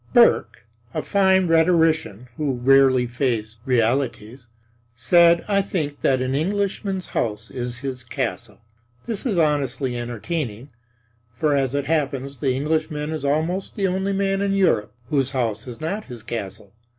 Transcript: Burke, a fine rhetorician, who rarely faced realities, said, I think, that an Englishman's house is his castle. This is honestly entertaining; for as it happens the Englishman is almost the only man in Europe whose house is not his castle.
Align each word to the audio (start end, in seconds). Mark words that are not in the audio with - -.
Burke, 0.15 0.65
a 0.95 1.03
fine 1.03 1.45
rhetorician, 1.45 2.27
who 2.35 2.53
rarely 2.53 3.05
faced 3.05 3.59
realities, 3.67 4.47
said, 4.95 5.45
I 5.47 5.61
think, 5.61 6.01
that 6.01 6.21
an 6.23 6.33
Englishman's 6.33 7.05
house 7.09 7.51
is 7.51 7.77
his 7.85 8.03
castle. 8.03 8.61
This 9.05 9.27
is 9.27 9.37
honestly 9.37 9.95
entertaining; 9.95 10.69
for 11.35 11.55
as 11.55 11.75
it 11.75 11.85
happens 11.85 12.37
the 12.37 12.53
Englishman 12.55 13.11
is 13.11 13.23
almost 13.23 13.75
the 13.75 13.85
only 13.85 14.11
man 14.11 14.41
in 14.41 14.53
Europe 14.53 14.91
whose 15.09 15.33
house 15.37 15.67
is 15.67 15.79
not 15.79 16.05
his 16.05 16.23
castle. 16.23 16.73